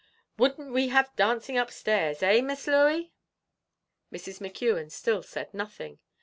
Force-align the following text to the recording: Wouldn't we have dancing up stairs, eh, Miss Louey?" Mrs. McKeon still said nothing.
Wouldn't 0.35 0.71
we 0.73 0.87
have 0.87 1.15
dancing 1.15 1.59
up 1.59 1.69
stairs, 1.69 2.23
eh, 2.23 2.41
Miss 2.41 2.65
Louey?" 2.65 3.11
Mrs. 4.11 4.39
McKeon 4.41 4.89
still 4.91 5.21
said 5.21 5.53
nothing. 5.53 5.99